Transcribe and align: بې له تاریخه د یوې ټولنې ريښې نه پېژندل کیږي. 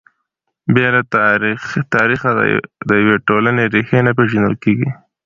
بې 0.73 0.87
له 0.95 1.01
تاریخه 1.95 2.29
د 2.89 2.91
یوې 3.03 3.15
ټولنې 3.27 3.63
ريښې 3.73 3.99
نه 4.07 4.11
پېژندل 4.17 4.55
کیږي. 4.63 4.89